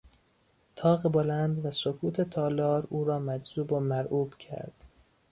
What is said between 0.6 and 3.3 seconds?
تاق بلند و سکوت تالار او را